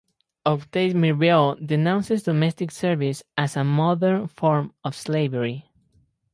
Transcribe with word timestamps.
Octave 0.47 0.95
Mirbeau 0.95 1.53
denounces 1.63 2.23
domestic 2.23 2.71
service 2.71 3.21
as 3.37 3.55
a 3.55 3.63
modern 3.63 4.25
form 4.25 4.73
of 4.83 4.95
slavery. 4.95 5.69